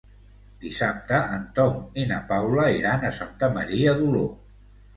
[0.61, 4.29] Dissabte en Tom i na Paula iran a Santa Maria d'Oló.